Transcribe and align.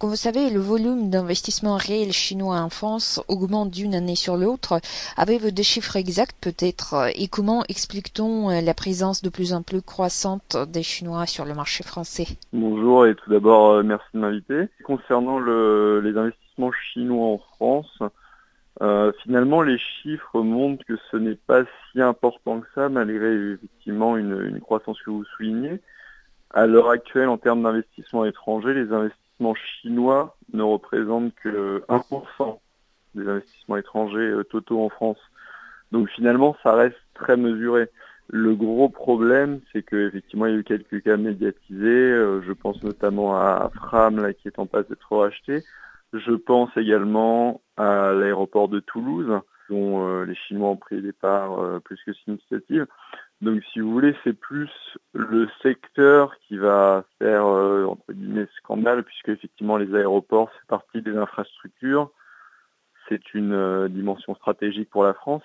Comme 0.00 0.08
vous 0.08 0.16
savez, 0.16 0.48
le 0.48 0.60
volume 0.60 1.10
d'investissement 1.10 1.76
réel 1.76 2.10
chinois 2.10 2.56
en 2.56 2.70
France 2.70 3.22
augmente 3.28 3.70
d'une 3.70 3.94
année 3.94 4.14
sur 4.14 4.38
l'autre. 4.38 4.80
Avez-vous 5.18 5.50
des 5.50 5.62
chiffres 5.62 5.94
exacts 5.96 6.38
peut-être? 6.40 7.10
Et 7.16 7.28
comment 7.28 7.64
explique-t-on 7.68 8.48
la 8.48 8.72
présence 8.72 9.20
de 9.20 9.28
plus 9.28 9.52
en 9.52 9.60
plus 9.60 9.82
croissante 9.82 10.56
des 10.68 10.82
Chinois 10.82 11.26
sur 11.26 11.44
le 11.44 11.52
marché 11.52 11.84
français? 11.84 12.28
Bonjour 12.54 13.06
et 13.06 13.14
tout 13.14 13.28
d'abord 13.28 13.72
euh, 13.72 13.82
merci 13.82 14.06
de 14.14 14.20
m'inviter. 14.20 14.68
Concernant 14.84 15.38
le, 15.38 16.00
les 16.00 16.16
investissements 16.16 16.72
chinois 16.72 17.34
en 17.34 17.38
France, 17.56 18.02
euh, 18.80 19.12
finalement 19.22 19.60
les 19.60 19.76
chiffres 19.76 20.40
montrent 20.40 20.86
que 20.86 20.96
ce 21.10 21.18
n'est 21.18 21.38
pas 21.46 21.64
si 21.92 22.00
important 22.00 22.60
que 22.60 22.68
ça 22.74 22.88
malgré 22.88 23.34
effectivement 23.52 24.16
une, 24.16 24.46
une 24.46 24.60
croissance 24.60 24.96
que 25.02 25.10
vous 25.10 25.26
soulignez. 25.36 25.78
À 26.52 26.66
l'heure 26.66 26.90
actuelle, 26.90 27.28
en 27.28 27.38
termes 27.38 27.62
d'investissement 27.62 28.24
étranger, 28.24 28.74
les 28.74 28.92
investissements 28.92 29.54
chinois 29.54 30.36
ne 30.52 30.62
représente 30.62 31.32
que 31.36 31.82
1% 31.88 32.58
des 33.14 33.28
investissements 33.28 33.76
étrangers 33.76 34.18
euh, 34.18 34.44
totaux 34.44 34.84
en 34.84 34.88
France. 34.88 35.18
Donc 35.92 36.08
finalement, 36.10 36.56
ça 36.62 36.74
reste 36.74 36.98
très 37.14 37.36
mesuré. 37.36 37.88
Le 38.28 38.54
gros 38.54 38.88
problème, 38.88 39.60
c'est 39.72 39.82
que 39.82 40.08
effectivement, 40.08 40.46
il 40.46 40.52
y 40.52 40.56
a 40.56 40.58
eu 40.58 40.64
quelques 40.64 41.02
cas 41.02 41.16
médiatisés. 41.16 41.86
Euh, 41.86 42.42
je 42.42 42.52
pense 42.52 42.82
notamment 42.82 43.36
à 43.36 43.70
Fram, 43.74 44.20
là, 44.20 44.32
qui 44.32 44.48
est 44.48 44.58
en 44.58 44.66
passe 44.66 44.88
d'être 44.88 45.16
racheté. 45.16 45.62
Je 46.12 46.32
pense 46.32 46.70
également 46.76 47.60
à 47.76 48.12
l'aéroport 48.12 48.68
de 48.68 48.80
Toulouse, 48.80 49.40
dont 49.68 50.04
euh, 50.04 50.24
les 50.24 50.34
Chinois 50.34 50.70
ont 50.70 50.76
pris 50.76 51.00
des 51.00 51.12
parts 51.12 51.80
plus 51.82 51.98
que 52.04 52.12
significatives. 52.12 52.86
Donc 53.40 53.62
si 53.72 53.80
vous 53.80 53.90
voulez, 53.90 54.14
c'est 54.22 54.38
plus 54.38 54.70
le 55.14 55.48
secteur 55.62 56.36
qui 56.46 56.58
va 56.58 57.04
faire 57.18 57.46
euh, 57.46 57.86
entre 57.86 58.12
guillemets 58.12 58.46
scandale, 58.58 59.02
puisque 59.02 59.30
effectivement 59.30 59.78
les 59.78 59.94
aéroports 59.94 60.50
c'est 60.52 60.66
partie 60.66 61.00
des 61.00 61.16
infrastructures, 61.16 62.10
c'est 63.08 63.32
une 63.32 63.54
euh, 63.54 63.88
dimension 63.88 64.34
stratégique 64.34 64.90
pour 64.90 65.04
la 65.04 65.14
France, 65.14 65.42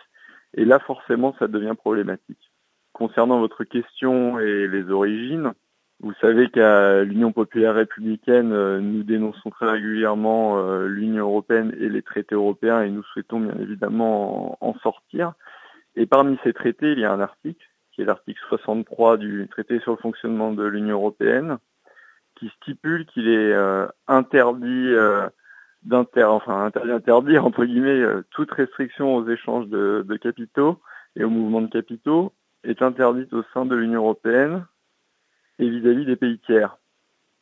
et 0.55 0.65
là 0.65 0.79
forcément 0.79 1.35
ça 1.39 1.47
devient 1.47 1.73
problématique. 1.77 2.51
Concernant 2.91 3.39
votre 3.39 3.63
question 3.63 4.39
et 4.39 4.67
les 4.67 4.89
origines, 4.89 5.53
vous 6.01 6.13
savez 6.19 6.49
qu'à 6.49 7.01
l'Union 7.05 7.31
populaire 7.31 7.75
républicaine, 7.75 8.51
euh, 8.51 8.81
nous 8.81 9.03
dénonçons 9.03 9.49
très 9.51 9.71
régulièrement 9.71 10.61
l'Union 10.81 11.23
européenne 11.23 11.73
et 11.79 11.87
les 11.87 12.01
traités 12.01 12.35
européens, 12.35 12.81
et 12.81 12.89
nous 12.89 13.03
souhaitons 13.03 13.39
bien 13.39 13.55
évidemment 13.61 14.57
en 14.59 14.73
sortir. 14.79 15.31
Et 15.95 16.05
parmi 16.05 16.37
ces 16.43 16.51
traités, 16.51 16.91
il 16.91 16.99
y 16.99 17.05
a 17.05 17.13
un 17.13 17.21
article 17.21 17.65
qui 17.95 18.01
est 18.01 18.05
l'article 18.05 18.41
63 18.49 19.17
du 19.17 19.47
traité 19.49 19.79
sur 19.79 19.91
le 19.91 19.97
fonctionnement 19.97 20.51
de 20.51 20.63
l'Union 20.65 20.97
européenne, 20.97 21.57
qui 22.35 22.51
stipule 22.61 23.05
qu'il 23.05 23.29
est 23.29 23.53
euh, 23.53 23.87
interdit 24.07 24.89
euh, 24.89 25.29
d'inter, 25.83 26.25
enfin 26.25 26.69
interdit 26.75 27.37
entre 27.37 27.63
guillemets 27.63 28.01
euh, 28.01 28.23
toute 28.31 28.51
restriction 28.51 29.15
aux 29.15 29.29
échanges 29.29 29.67
de, 29.67 30.05
de, 30.05 30.17
capitaux 30.17 30.81
et 31.15 31.23
aux 31.23 31.29
mouvements 31.29 31.61
de 31.61 31.69
capitaux 31.71 32.33
est 32.65 32.81
interdite 32.81 33.31
au 33.31 33.43
sein 33.53 33.65
de 33.65 33.75
l'Union 33.75 34.01
européenne 34.01 34.65
et 35.59 35.69
vis-à-vis 35.69 36.03
-vis 36.03 36.05
des 36.05 36.15
pays 36.17 36.39
tiers. 36.39 36.77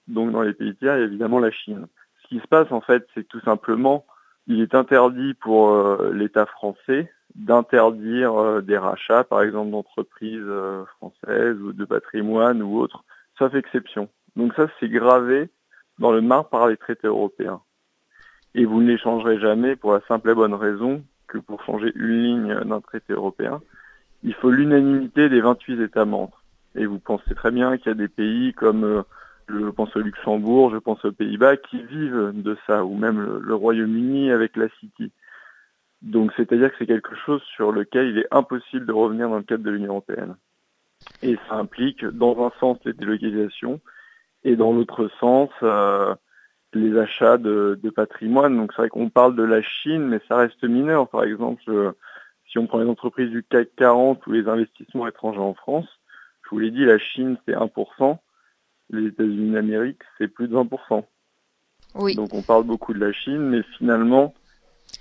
Donc 0.07 0.31
dans 0.31 0.43
les 0.43 0.53
pays 0.53 0.75
tiers, 0.75 0.97
il 0.97 0.99
y 0.99 1.03
a 1.03 1.05
évidemment 1.05 1.39
la 1.39 1.49
Chine. 1.49 1.87
Ce 2.21 2.27
qui 2.27 2.39
se 2.39 2.47
passe 2.47 2.71
en 2.71 2.81
fait, 2.81 3.07
c'est 3.13 3.23
que 3.23 3.29
tout 3.29 3.41
simplement, 3.41 4.05
il 4.47 4.61
est 4.61 4.75
interdit 4.75 5.33
pour 5.35 5.97
l'État 6.11 6.45
français 6.45 7.09
d'interdire 7.35 8.35
euh, 8.35 8.61
des 8.61 8.77
rachats, 8.77 9.23
par 9.23 9.41
exemple 9.41 9.71
d'entreprises 9.71 10.39
euh, 10.41 10.85
françaises 10.97 11.59
ou 11.61 11.73
de 11.73 11.85
patrimoine 11.85 12.61
ou 12.61 12.77
autres, 12.77 13.03
sauf 13.37 13.53
exception. 13.55 14.09
Donc 14.35 14.53
ça, 14.55 14.67
c'est 14.79 14.89
gravé 14.89 15.49
dans 15.99 16.11
le 16.11 16.21
marbre 16.21 16.49
par 16.49 16.67
les 16.67 16.77
traités 16.77 17.07
européens. 17.07 17.61
Et 18.55 18.65
vous 18.65 18.81
ne 18.81 18.87
les 18.87 18.97
changerez 18.97 19.39
jamais 19.39 19.75
pour 19.75 19.93
la 19.93 20.01
simple 20.07 20.29
et 20.29 20.35
bonne 20.35 20.53
raison 20.53 21.03
que 21.27 21.39
pour 21.39 21.63
changer 21.63 21.91
une 21.95 22.23
ligne 22.23 22.59
d'un 22.65 22.81
traité 22.81 23.13
européen, 23.13 23.61
il 24.23 24.33
faut 24.35 24.51
l'unanimité 24.51 25.27
des 25.29 25.41
28 25.41 25.81
États 25.81 26.05
membres. 26.05 26.43
Et 26.75 26.85
vous 26.85 26.99
pensez 26.99 27.33
très 27.35 27.51
bien 27.51 27.77
qu'il 27.77 27.87
y 27.87 27.91
a 27.91 27.95
des 27.95 28.07
pays 28.07 28.53
comme, 28.53 28.83
euh, 28.83 29.01
je 29.47 29.69
pense 29.69 29.95
au 29.95 29.99
Luxembourg, 29.99 30.71
je 30.71 30.77
pense 30.77 31.03
aux 31.05 31.11
Pays-Bas, 31.11 31.57
qui 31.57 31.83
vivent 31.83 32.31
de 32.33 32.57
ça, 32.67 32.85
ou 32.85 32.95
même 32.95 33.39
le 33.39 33.55
Royaume-Uni 33.55 34.31
avec 34.31 34.55
la 34.55 34.69
City. 34.79 35.11
Donc 36.03 36.33
c'est-à-dire 36.35 36.69
que 36.69 36.75
c'est 36.79 36.85
quelque 36.85 37.15
chose 37.15 37.41
sur 37.55 37.71
lequel 37.71 38.07
il 38.07 38.17
est 38.17 38.27
impossible 38.31 38.85
de 38.85 38.91
revenir 38.91 39.29
dans 39.29 39.37
le 39.37 39.43
cadre 39.43 39.63
de 39.63 39.71
l'Union 39.71 39.93
européenne. 39.93 40.35
Et 41.21 41.37
ça 41.47 41.55
implique 41.55 42.05
dans 42.05 42.45
un 42.45 42.51
sens 42.59 42.77
les 42.85 42.93
délocalisations 42.93 43.79
et 44.43 44.55
dans 44.55 44.73
l'autre 44.73 45.09
sens 45.19 45.49
euh, 45.63 46.13
les 46.73 46.97
achats 46.97 47.37
de, 47.37 47.79
de, 47.81 47.89
patrimoine. 47.89 48.57
Donc 48.57 48.73
c'est 48.73 48.81
vrai 48.81 48.89
qu'on 48.89 49.09
parle 49.09 49.35
de 49.35 49.43
la 49.43 49.61
Chine, 49.61 50.07
mais 50.07 50.19
ça 50.27 50.35
reste 50.35 50.63
mineur. 50.63 51.07
Par 51.07 51.23
exemple, 51.23 51.63
euh, 51.69 51.93
si 52.49 52.57
on 52.57 52.67
prend 52.67 52.79
les 52.79 52.89
entreprises 52.89 53.29
du 53.29 53.43
CAC 53.43 53.69
40 53.77 54.27
ou 54.27 54.31
les 54.33 54.47
investissements 54.47 55.07
étrangers 55.07 55.39
en 55.39 55.53
France, 55.53 55.87
je 56.43 56.49
vous 56.49 56.59
l'ai 56.59 56.71
dit, 56.71 56.83
la 56.83 56.99
Chine 56.99 57.37
c'est 57.45 57.55
1%, 57.55 58.17
les 58.93 59.07
États-Unis 59.07 59.51
d'Amérique 59.51 60.01
c'est 60.17 60.27
plus 60.27 60.47
de 60.47 60.55
20%. 60.55 61.03
Oui. 61.95 62.15
Donc 62.15 62.33
on 62.33 62.41
parle 62.41 62.63
beaucoup 62.63 62.93
de 62.93 62.99
la 62.99 63.11
Chine, 63.11 63.49
mais 63.49 63.61
finalement 63.77 64.33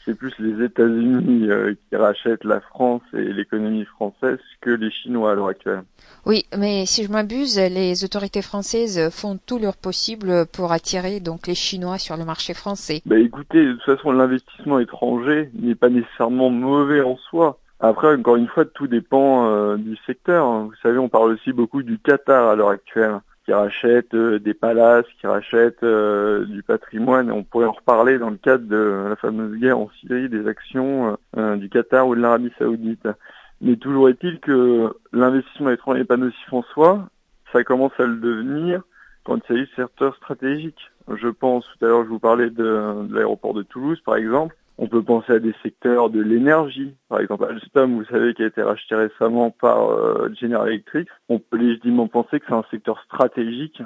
c'est 0.05 0.17
plus 0.17 0.33
les 0.39 0.65
États-Unis 0.65 1.49
euh, 1.51 1.75
qui 1.89 1.97
rachètent 1.97 2.45
la 2.45 2.61
France 2.61 3.03
et 3.13 3.33
l'économie 3.33 3.85
française 3.85 4.39
que 4.61 4.71
les 4.71 4.91
Chinois 4.91 5.33
à 5.33 5.35
l'heure 5.35 5.49
actuelle. 5.49 5.83
Oui, 6.27 6.45
mais 6.57 6.87
si 6.87 7.05
je 7.05 7.11
m'abuse, 7.11 7.59
les 7.59 8.05
autorités 8.05 8.43
françaises 8.43 9.11
font 9.11 9.39
tout 9.45 9.59
leur 9.59 9.77
possible 9.77 10.47
pour 10.47 10.73
attirer 10.73 11.21
donc 11.21 11.47
les 11.47 11.55
Chinois 11.55 11.99
sur 11.99 12.17
le 12.17 12.25
marché 12.25 12.55
français. 12.55 13.03
Bah 13.07 13.19
écoutez, 13.19 13.65
de 13.65 13.73
toute 13.73 13.83
façon, 13.83 14.13
l'investissement 14.13 14.79
étranger 14.79 15.51
n'est 15.55 15.75
pas 15.75 15.89
nécessairement 15.89 16.51
mauvais 16.51 17.03
en 17.03 17.17
soi. 17.17 17.59
Après, 17.81 18.15
encore 18.15 18.37
une 18.37 18.49
fois, 18.49 18.65
tout 18.65 18.87
dépend 18.87 19.47
euh, 19.47 19.77
du 19.77 19.97
secteur. 20.07 20.47
Vous 20.65 20.75
savez, 20.83 20.99
on 20.99 21.09
parle 21.09 21.33
aussi 21.33 21.53
beaucoup 21.53 21.83
du 21.83 21.99
Qatar 21.99 22.49
à 22.49 22.57
l'heure 22.57 22.71
actuelle 22.71 23.21
qui 23.45 23.53
rachètent 23.53 24.15
euh, 24.15 24.39
des 24.39 24.55
palaces, 24.55 25.07
qui 25.21 25.27
rachètent 25.27 25.83
euh, 25.83 26.45
du 26.45 26.63
patrimoine. 26.63 27.31
On 27.33 27.43
pourrait 27.43 27.67
en 27.67 27.73
reparler 27.73 28.19
dans 28.19 28.31
le 28.31 28.37
cadre 28.37 28.67
de 28.67 29.07
la 29.09 29.17
fameuse 29.17 29.59
guerre 29.59 29.79
en 29.79 29.91
Syrie, 30.01 30.29
des 30.29 30.47
actions 30.47 31.17
euh, 31.37 31.57
du 31.57 31.69
Qatar 31.69 32.07
ou 32.07 32.15
de 32.15 32.21
l'Arabie 32.21 32.53
Saoudite. 32.59 33.09
Mais 33.61 33.77
toujours 33.77 34.09
est-il 34.09 34.41
que 34.41 34.95
l'investissement 35.13 35.71
étranger 35.71 36.01
n'est 36.01 36.05
pas 36.05 36.17
nocif 36.17 36.53
en 36.53 36.63
soi. 36.63 37.09
Ça 37.53 37.65
commence 37.65 37.93
à 37.99 38.07
le 38.07 38.17
devenir 38.17 38.83
quand 39.25 39.37
il 39.37 39.43
s'agit 39.47 39.71
de 39.71 39.83
secteurs 39.83 40.17
stratégiques. 40.17 40.91
Je 41.09 41.29
pense, 41.29 41.65
tout 41.65 41.85
à 41.85 41.89
l'heure, 41.89 42.05
je 42.05 42.09
vous 42.09 42.19
parlais 42.19 42.51
de, 42.51 43.07
de 43.07 43.15
l'aéroport 43.15 43.55
de 43.55 43.63
Toulouse, 43.63 44.01
par 44.05 44.17
exemple. 44.17 44.57
On 44.79 44.89
peut 44.89 45.03
penser 45.03 45.35
à 45.35 45.39
des 45.39 45.55
secteurs 45.63 46.11
de 46.11 46.21
l'énergie, 46.21 46.95
par 47.09 47.21
exemple 47.21 47.45
Alstom, 47.45 47.95
vous 47.95 48.05
savez, 48.07 48.35
qui 48.35 48.43
a 48.43 48.47
été 48.47 48.63
racheté 48.63 48.95
récemment 48.95 49.51
par 49.51 49.91
euh, 49.91 50.33
General 50.41 50.69
Electric. 50.69 51.09
On 51.29 51.39
peut 51.39 51.59
légitimement 51.59 52.09
penser 52.09 52.41
que 52.41 52.47
c'est 52.49 52.55
un 52.55 52.65
secteur 52.71 53.01
stratégique 53.03 53.83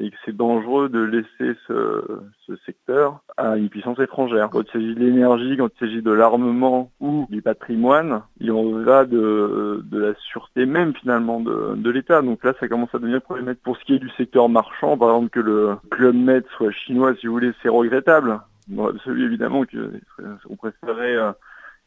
et 0.00 0.10
que 0.10 0.16
c'est 0.24 0.36
dangereux 0.36 0.88
de 0.88 1.00
laisser 1.00 1.58
ce, 1.68 2.22
secteur 2.66 3.20
à 3.36 3.56
une 3.56 3.68
puissance 3.68 3.98
étrangère. 3.98 4.50
Quand 4.50 4.62
il 4.62 4.70
s'agit 4.70 4.94
de 4.94 5.00
l'énergie, 5.00 5.56
quand 5.56 5.68
il 5.74 5.78
s'agit 5.78 6.02
de 6.02 6.10
l'armement 6.10 6.90
ou 7.00 7.26
du 7.30 7.42
patrimoine, 7.42 8.22
il 8.40 8.52
en 8.52 8.70
va 8.70 9.04
de, 9.04 9.82
de 9.84 9.98
la 9.98 10.14
sûreté 10.14 10.66
même 10.66 10.94
finalement 10.94 11.40
de, 11.40 11.74
de 11.76 11.90
l'État. 11.90 12.22
Donc 12.22 12.44
là, 12.44 12.52
ça 12.60 12.68
commence 12.68 12.94
à 12.94 12.98
devenir 12.98 13.22
problématique. 13.22 13.62
Pour 13.62 13.76
ce 13.76 13.84
qui 13.84 13.94
est 13.94 13.98
du 13.98 14.10
secteur 14.10 14.48
marchand, 14.48 14.96
par 14.96 15.10
exemple 15.10 15.30
que 15.30 15.40
le 15.40 15.76
Club 15.90 16.14
Med 16.14 16.44
soit 16.56 16.72
chinois, 16.72 17.14
si 17.16 17.26
vous 17.26 17.34
voulez, 17.34 17.52
c'est 17.62 17.68
regrettable. 17.68 18.40
Bon, 18.72 18.90
celui 19.04 19.24
évidemment 19.24 19.64
qu'on 19.64 20.56
préférait 20.56 21.16
euh, 21.16 21.32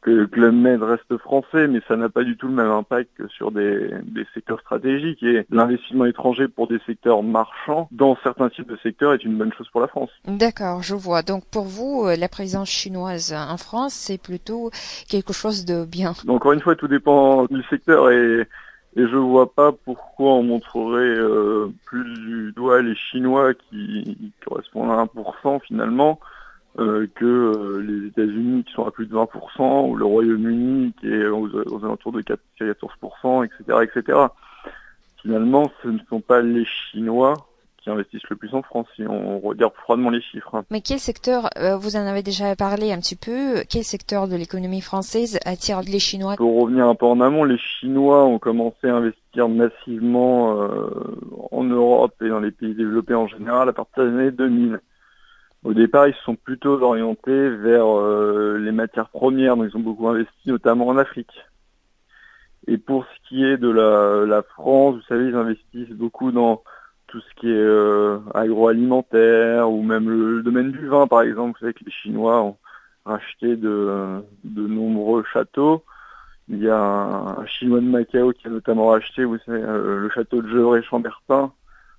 que 0.01 0.27
le 0.39 0.51
Med 0.51 0.83
reste 0.83 1.17
français, 1.17 1.67
mais 1.67 1.81
ça 1.87 1.95
n'a 1.95 2.09
pas 2.09 2.23
du 2.23 2.37
tout 2.37 2.47
le 2.47 2.53
même 2.53 2.69
impact 2.69 3.09
que 3.17 3.27
sur 3.27 3.51
des, 3.51 3.89
des 4.03 4.25
secteurs 4.35 4.59
stratégiques. 4.59 5.23
Et 5.23 5.45
l'investissement 5.49 6.05
étranger 6.05 6.47
pour 6.47 6.67
des 6.67 6.79
secteurs 6.85 7.23
marchands, 7.23 7.87
dans 7.91 8.15
certains 8.21 8.49
types 8.49 8.69
de 8.69 8.77
secteurs, 8.77 9.13
est 9.13 9.23
une 9.23 9.35
bonne 9.35 9.51
chose 9.53 9.67
pour 9.69 9.81
la 9.81 9.87
France. 9.87 10.11
D'accord, 10.27 10.83
je 10.83 10.93
vois. 10.93 11.23
Donc 11.23 11.43
pour 11.51 11.65
vous, 11.65 12.05
euh, 12.05 12.15
la 12.15 12.29
présence 12.29 12.69
chinoise 12.69 13.33
en 13.33 13.57
France, 13.57 13.93
c'est 13.93 14.21
plutôt 14.21 14.69
quelque 15.09 15.33
chose 15.33 15.65
de 15.65 15.85
bien. 15.85 16.13
Encore 16.27 16.53
une 16.53 16.61
fois, 16.61 16.75
tout 16.75 16.87
dépend 16.87 17.45
du 17.45 17.63
secteur 17.63 18.11
et 18.11 18.47
et 18.97 19.05
je 19.07 19.17
vois 19.17 19.53
pas 19.53 19.73
pourquoi 19.73 20.35
on 20.35 20.43
montrerait 20.43 21.17
euh, 21.17 21.67
plus 21.85 22.13
du 22.13 22.53
doigt 22.53 22.81
les 22.81 22.95
Chinois 22.95 23.53
qui, 23.53 24.03
qui 24.03 24.31
correspondent 24.45 24.89
à 24.89 25.03
1% 25.03 25.59
finalement 25.67 26.17
euh, 26.77 27.07
que 27.15 27.25
euh, 27.25 27.81
les 27.81 28.07
États-Unis 28.07 28.63
qui 28.65 28.73
sont 28.73 28.85
à 28.85 28.91
plus 28.91 29.05
de 29.05 29.15
20%, 29.15 29.89
ou 29.89 29.95
le 29.95 30.05
Royaume-Uni 30.05 30.93
qui 30.99 31.07
est 31.07 31.27
aux, 31.27 31.47
aux, 31.47 31.85
alentours 31.85 32.11
de 32.11 32.21
14%, 32.21 33.45
etc., 33.45 33.79
etc. 33.83 34.19
Finalement, 35.21 35.71
ce 35.81 35.87
ne 35.87 35.99
sont 36.09 36.21
pas 36.21 36.41
les 36.41 36.65
Chinois 36.65 37.33
qui 37.85 37.91
investissent 37.91 38.29
le 38.29 38.35
plus 38.35 38.53
en 38.53 38.63
France, 38.63 38.87
si 38.95 39.03
on 39.07 39.39
regarde 39.39 39.73
froidement 39.75 40.09
les 40.09 40.21
chiffres. 40.21 40.63
Mais 40.71 40.81
quel 40.81 40.99
secteur, 40.99 41.49
euh, 41.57 41.77
vous 41.77 41.95
en 41.95 42.05
avez 42.05 42.23
déjà 42.23 42.55
parlé 42.55 42.91
un 42.91 42.97
petit 42.97 43.15
peu, 43.15 43.63
quel 43.69 43.83
secteur 43.83 44.27
de 44.27 44.35
l'économie 44.35 44.81
française 44.81 45.39
attire 45.45 45.81
les 45.81 45.99
Chinois? 45.99 46.35
Pour 46.35 46.61
revenir 46.61 46.87
un 46.87 46.95
peu 46.95 47.05
en 47.05 47.21
amont, 47.21 47.43
les 47.43 47.59
Chinois 47.59 48.25
ont 48.25 48.39
commencé 48.39 48.87
à 48.87 48.95
investir 48.95 49.47
massivement 49.49 50.61
euh, 50.61 50.89
en 51.51 51.63
Europe 51.63 52.15
et 52.21 52.29
dans 52.29 52.39
les 52.39 52.51
pays 52.51 52.73
développés 52.73 53.13
en 53.13 53.27
général 53.27 53.69
à 53.69 53.73
partir 53.73 54.03
des 54.03 54.09
années 54.09 54.31
2000. 54.31 54.79
Au 55.65 55.73
départ, 55.73 56.07
ils 56.07 56.13
se 56.13 56.21
sont 56.21 56.35
plutôt 56.35 56.79
orientés 56.79 57.49
vers 57.49 57.87
euh, 57.87 58.59
les 58.59 58.71
matières 58.71 59.09
premières, 59.09 59.57
donc 59.57 59.71
ils 59.71 59.75
ont 59.75 59.81
beaucoup 59.81 60.07
investi 60.07 60.49
notamment 60.49 60.87
en 60.87 60.97
Afrique. 60.97 61.43
Et 62.67 62.77
pour 62.77 63.03
ce 63.05 63.27
qui 63.27 63.43
est 63.43 63.57
de 63.57 63.69
la, 63.69 64.27
la 64.27 64.43
France, 64.43 64.95
vous 64.95 65.01
savez, 65.07 65.29
ils 65.29 65.35
investissent 65.35 65.89
beaucoup 65.89 66.31
dans 66.31 66.61
tout 67.07 67.19
ce 67.19 67.33
qui 67.39 67.47
est 67.47 67.53
euh, 67.53 68.19
agroalimentaire 68.35 69.71
ou 69.71 69.81
même 69.81 70.07
le, 70.07 70.43
domaine 70.43 70.71
du 70.71 70.87
vin, 70.87 71.07
par 71.07 71.23
exemple. 71.23 71.53
Vous 71.53 71.59
savez 71.61 71.73
que 71.73 71.83
les 71.83 71.91
Chinois 71.91 72.43
ont 72.43 72.57
racheté 73.03 73.55
de, 73.55 74.23
de 74.43 74.67
nombreux 74.67 75.23
châteaux. 75.33 75.83
Il 76.47 76.61
y 76.61 76.69
a 76.69 76.77
un, 76.77 77.45
Chinois 77.47 77.79
de 77.79 77.87
Macao 77.87 78.33
qui 78.33 78.45
a 78.45 78.51
notamment 78.51 78.89
racheté, 78.89 79.23
vous 79.23 79.39
savez, 79.39 79.63
euh, 79.63 80.01
le 80.01 80.09
château 80.11 80.43
de 80.43 80.47
Gevrey-Chambertin 80.47 81.51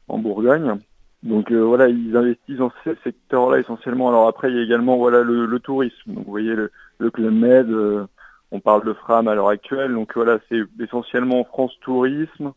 en 0.06 0.18
Bourgogne. 0.18 0.78
Donc 1.26 1.50
euh, 1.50 1.60
voilà, 1.60 1.88
ils 1.88 2.16
investissent 2.16 2.58
dans 2.58 2.72
ces 2.84 2.94
secteurs-là 3.02 3.58
essentiellement. 3.58 4.08
Alors 4.08 4.28
après, 4.28 4.48
il 4.48 4.56
y 4.56 4.60
a 4.60 4.62
également 4.62 4.96
voilà 4.96 5.22
le, 5.22 5.44
le 5.44 5.58
tourisme. 5.58 6.14
Donc 6.14 6.24
vous 6.24 6.30
voyez 6.30 6.54
le, 6.54 6.70
le 6.98 7.10
Club 7.10 7.34
Med, 7.34 7.68
euh, 7.68 8.06
on 8.52 8.60
parle 8.60 8.84
de 8.84 8.92
Fram 8.92 9.26
à 9.26 9.34
l'heure 9.34 9.48
actuelle. 9.48 9.92
Donc 9.92 10.12
voilà, 10.14 10.38
c'est 10.48 10.60
essentiellement 10.80 11.40
en 11.40 11.44
France 11.44 11.76
tourisme, 11.80 12.52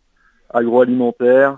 agroalimentaire 0.51 1.57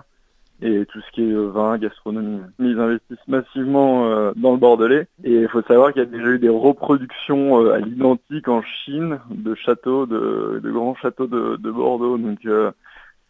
et 0.62 0.86
tout 0.86 1.00
ce 1.02 1.10
qui 1.12 1.22
est 1.28 1.34
vin, 1.34 1.76
gastronomie. 1.76 2.40
Ils 2.60 2.80
investissent 2.80 3.28
massivement 3.28 4.06
euh, 4.06 4.32
dans 4.34 4.52
le 4.52 4.58
Bordelais 4.58 5.06
et 5.22 5.42
il 5.42 5.48
faut 5.48 5.62
savoir 5.62 5.92
qu'il 5.92 6.00
y 6.02 6.06
a 6.06 6.08
déjà 6.08 6.28
eu 6.28 6.38
des 6.38 6.48
reproductions 6.48 7.70
à 7.72 7.78
l'identique 7.78 8.48
en 8.48 8.62
Chine 8.62 9.20
de 9.28 9.54
châteaux, 9.54 10.06
de, 10.06 10.60
de 10.62 10.70
grands 10.70 10.94
châteaux 10.94 11.26
de, 11.26 11.56
de 11.56 11.70
Bordeaux. 11.70 12.16
Donc 12.16 12.38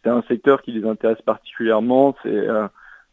c'est 0.03 0.09
un 0.09 0.21
secteur 0.29 0.61
qui 0.61 0.71
les 0.71 0.87
intéresse 0.87 1.21
particulièrement. 1.21 2.15
C'est 2.23 2.47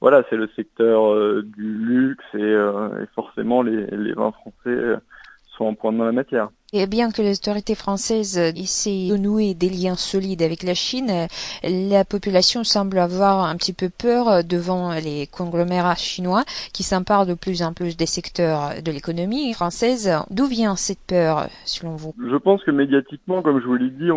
voilà, 0.00 0.23
c'est 0.31 0.37
le 0.37 0.49
secteur 0.56 1.12
euh, 1.12 1.43
du 1.56 1.62
luxe 1.62 2.25
et, 2.35 2.38
euh, 2.38 3.02
et 3.02 3.06
forcément 3.14 3.62
les, 3.62 3.87
les, 3.87 4.12
vins 4.14 4.32
français 4.32 4.55
euh, 4.69 4.97
sont 5.56 5.67
en 5.67 5.75
pointe 5.75 5.99
dans 5.99 6.06
la 6.06 6.12
matière. 6.12 6.49
Et 6.73 6.87
bien 6.87 7.11
que 7.11 7.20
les 7.20 7.37
autorités 7.37 7.75
françaises 7.75 8.38
essaient 8.38 9.08
de 9.11 9.17
nouer 9.17 9.52
des 9.55 9.69
liens 9.69 9.97
solides 9.97 10.41
avec 10.41 10.62
la 10.62 10.73
Chine, 10.73 11.26
la 11.64 12.05
population 12.05 12.62
semble 12.62 12.99
avoir 12.99 13.44
un 13.44 13.56
petit 13.56 13.73
peu 13.73 13.91
peur 13.91 14.44
devant 14.44 14.94
les 14.94 15.26
conglomérats 15.26 15.97
chinois 15.97 16.44
qui 16.73 16.85
s'emparent 16.85 17.26
de 17.26 17.35
plus 17.35 17.62
en 17.62 17.75
plus 17.75 17.96
des 17.96 18.06
secteurs 18.06 18.81
de 18.82 18.93
l'économie 18.93 19.53
française. 19.53 20.12
D'où 20.31 20.46
vient 20.46 20.76
cette 20.76 21.03
peur, 21.08 21.49
selon 21.64 21.96
vous? 21.96 22.14
Je 22.25 22.37
pense 22.37 22.62
que 22.62 22.70
médiatiquement, 22.70 23.43
comme 23.43 23.61
je 23.61 23.67
vous 23.67 23.75
l'ai 23.75 23.91
dit, 23.91 24.08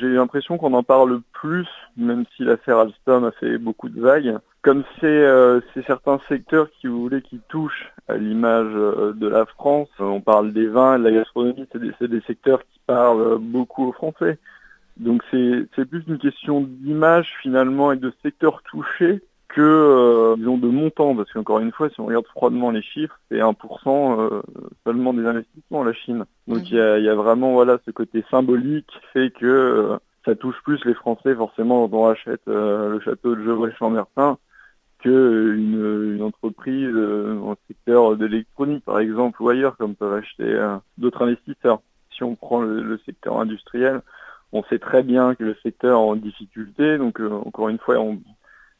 j'ai 0.00 0.08
l'impression 0.08 0.58
qu'on 0.58 0.74
en 0.74 0.82
parle 0.82 1.20
plus, 1.32 1.68
même 1.96 2.24
si 2.36 2.42
l'affaire 2.42 2.78
Alstom 2.78 3.24
a 3.24 3.30
fait 3.30 3.56
beaucoup 3.56 3.88
de 3.88 4.00
vagues 4.00 4.36
comme 4.62 4.84
c'est 5.00 5.06
euh, 5.06 5.60
certains 5.86 6.20
secteurs 6.28 6.68
qui 6.70 6.86
vous 6.86 7.00
voulez 7.00 7.22
qui 7.22 7.40
touchent 7.48 7.92
à 8.08 8.16
l'image 8.16 8.72
euh, 8.74 9.12
de 9.14 9.26
la 9.26 9.46
France, 9.46 9.88
on 9.98 10.20
parle 10.20 10.52
des 10.52 10.66
vins, 10.66 10.98
de 10.98 11.04
la 11.04 11.12
gastronomie, 11.12 11.66
c'est 11.72 11.80
des, 11.80 12.08
des, 12.08 12.20
secteurs 12.26 12.60
qui 12.60 12.80
parlent 12.86 13.22
euh, 13.22 13.38
beaucoup 13.38 13.86
aux 13.86 13.92
Français. 13.92 14.38
Donc 14.98 15.22
c'est 15.30 15.84
plus 15.86 16.04
une 16.06 16.18
question 16.18 16.60
d'image 16.60 17.34
finalement 17.40 17.92
et 17.92 17.96
de 17.96 18.12
secteurs 18.22 18.62
touchés 18.62 19.22
que 19.48 19.60
euh, 19.62 20.36
disons 20.36 20.58
de 20.58 20.68
montant, 20.68 21.16
parce 21.16 21.32
qu'encore 21.32 21.60
une 21.60 21.72
fois, 21.72 21.88
si 21.88 21.98
on 22.00 22.06
regarde 22.06 22.26
froidement 22.26 22.70
les 22.70 22.82
chiffres, 22.82 23.18
c'est 23.30 23.38
1% 23.38 24.20
euh, 24.20 24.42
seulement 24.84 25.14
des 25.14 25.24
investissements 25.24 25.82
la 25.84 25.94
Chine. 25.94 26.26
Donc 26.46 26.70
il 26.70 26.76
y, 26.76 26.80
a, 26.80 26.98
y, 26.98 27.08
a, 27.08 27.14
vraiment 27.14 27.52
voilà 27.52 27.78
ce 27.86 27.90
côté 27.90 28.24
symbolique 28.30 28.86
qui 28.86 29.00
fait 29.14 29.30
que 29.30 29.98
ça 30.26 30.34
touche 30.34 30.60
plus 30.64 30.84
les 30.84 30.94
Français 30.94 31.34
forcément 31.34 31.88
quand 31.88 31.96
on 31.96 32.08
achète 32.08 32.42
le 32.46 33.00
château 33.02 33.34
de 33.34 33.42
Gevrey-Chambertin 33.42 34.36
que 35.02 35.54
une, 35.56 36.22
entreprise 36.22 36.90
euh, 36.94 37.34
le 37.34 37.56
secteur 37.68 38.16
de 38.16 38.26
l'électronique, 38.26 38.84
par 38.84 39.00
exemple, 39.00 39.42
ou 39.42 39.48
ailleurs, 39.48 39.76
comme 39.76 39.94
peuvent 39.94 40.14
acheter 40.14 40.44
euh, 40.44 40.76
d'autres 40.98 41.22
investisseurs. 41.22 41.80
Si 42.10 42.22
on 42.22 42.34
prend 42.34 42.60
le, 42.60 42.82
le, 42.82 42.98
secteur 43.06 43.38
industriel, 43.38 44.02
on 44.52 44.62
sait 44.64 44.78
très 44.78 45.02
bien 45.02 45.34
que 45.34 45.44
le 45.44 45.56
secteur 45.62 45.98
est 45.98 46.02
en 46.02 46.16
difficulté. 46.16 46.98
Donc, 46.98 47.20
euh, 47.20 47.30
encore 47.30 47.68
une 47.68 47.78
fois, 47.78 47.98
on, 47.98 48.18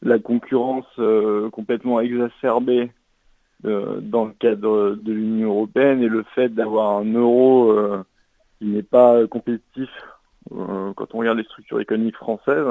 la 0.03 0.19
concurrence 0.19 0.87
complètement 1.51 1.99
exacerbée 1.99 2.91
dans 3.63 4.25
le 4.25 4.31
cadre 4.39 4.95
de 4.95 5.13
l'Union 5.13 5.49
européenne 5.49 6.01
et 6.01 6.07
le 6.07 6.23
fait 6.33 6.49
d'avoir 6.49 6.97
un 6.97 7.05
euro 7.05 7.77
qui 8.57 8.65
n'est 8.65 8.81
pas 8.81 9.27
compétitif 9.27 9.91
quand 10.49 11.13
on 11.13 11.19
regarde 11.19 11.37
les 11.37 11.43
structures 11.43 11.79
économiques 11.79 12.15
françaises, 12.15 12.65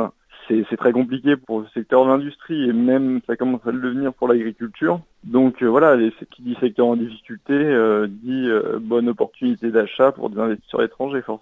c'est 0.68 0.76
très 0.76 0.92
compliqué 0.92 1.36
pour 1.36 1.60
le 1.60 1.66
secteur 1.74 2.04
de 2.04 2.10
l'industrie 2.10 2.68
et 2.68 2.72
même 2.72 3.20
ça 3.26 3.36
commence 3.36 3.64
à 3.66 3.70
le 3.70 3.80
devenir 3.80 4.12
pour 4.12 4.28
l'agriculture. 4.28 5.00
Donc 5.24 5.62
euh, 5.62 5.66
voilà, 5.66 5.96
qui 6.30 6.42
dit 6.42 6.56
secteur 6.60 6.86
en 6.86 6.96
difficulté 6.96 7.52
euh, 7.52 8.06
dit 8.08 8.48
euh, 8.48 8.78
bonne 8.80 9.08
opportunité 9.08 9.70
d'achat 9.70 10.12
pour 10.12 10.30
des 10.30 10.40
investisseurs 10.40 10.82
étrangers 10.82 11.22
forcément. 11.22 11.40